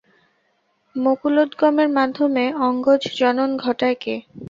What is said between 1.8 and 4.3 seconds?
মাধ্যমে অঙ্গজ জনন ঘটায় কে?